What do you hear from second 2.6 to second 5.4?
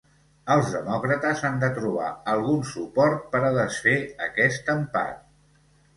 suport per a desfer aquest empat.